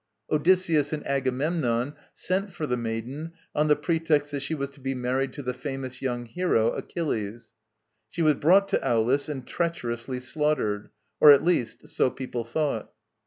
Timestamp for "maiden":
2.75-3.33